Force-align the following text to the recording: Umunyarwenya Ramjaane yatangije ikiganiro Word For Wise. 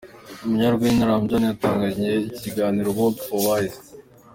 Umunyarwenya 0.43 1.09
Ramjaane 1.09 1.45
yatangije 1.49 2.07
ikiganiro 2.37 2.89
Word 2.97 3.15
For 3.25 3.39
Wise. 3.45 3.79